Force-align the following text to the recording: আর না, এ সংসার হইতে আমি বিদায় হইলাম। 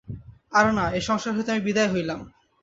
আর 0.53 0.65
না, 0.73 0.85
এ 0.91 0.99
সংসার 1.01 1.35
হইতে 1.35 1.49
আমি 1.51 1.63
বিদায় 1.65 1.91
হইলাম। 1.93 2.19